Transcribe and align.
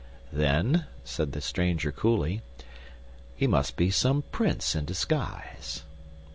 "Then," 0.33 0.87
said 1.03 1.31
the 1.33 1.41
stranger 1.41 1.91
coolly, 1.91 2.41
"he 3.35 3.45
must 3.45 3.75
be 3.77 3.91
some 3.91 4.23
prince 4.31 4.73
in 4.73 4.83
disguise." 4.83 5.83